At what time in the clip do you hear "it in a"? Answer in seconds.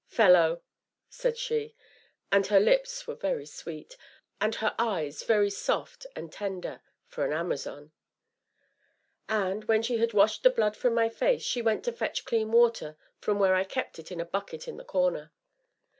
13.99-14.25